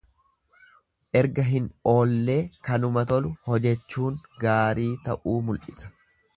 [1.19, 5.97] Erga hin oollee kanuma tolu hojechuun gaarii ta'uu mul'isa.